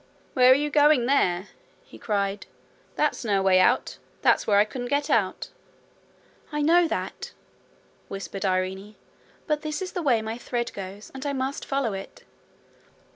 'Where 0.33 0.51
are 0.51 0.55
you 0.55 0.71
going 0.71 1.05
there?' 1.05 1.49
he 1.83 1.99
cried. 1.99 2.47
'That's 2.95 3.23
not 3.23 3.35
the 3.35 3.41
way 3.43 3.59
out. 3.59 3.99
That's 4.23 4.47
where 4.47 4.57
I 4.57 4.65
couldn't 4.65 4.87
get 4.87 5.11
out.' 5.11 5.51
'I 6.51 6.61
know 6.63 6.87
that,' 6.87 7.33
whispered 8.07 8.43
Irene. 8.43 8.95
'But 9.45 9.61
this 9.61 9.79
is 9.79 9.91
the 9.91 10.01
way 10.01 10.23
my 10.23 10.39
thread 10.39 10.71
goes, 10.73 11.11
and 11.13 11.23
I 11.23 11.33
must 11.33 11.65
follow 11.67 11.93
it.' 11.93 12.23